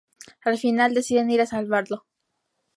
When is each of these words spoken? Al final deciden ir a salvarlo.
Al 0.43 0.57
final 0.57 0.95
deciden 0.95 1.29
ir 1.29 1.41
a 1.41 1.45
salvarlo. 1.45 2.07